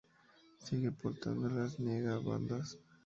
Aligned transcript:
Sigue 0.57 0.91
portando 0.91 1.47
las 1.47 1.79
niega-bandas. 1.79 2.79